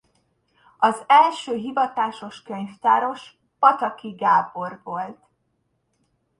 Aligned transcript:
Az 0.77 1.03
első 1.07 1.55
hivatásos 1.55 2.41
könyvtáros 2.41 3.33
Pataki 3.59 4.11
Gábor 4.11 4.81
volt. 4.83 5.27